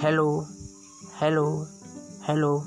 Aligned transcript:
hello. 0.00 0.46
Hello. 1.20 1.66
Hello. 2.26 2.64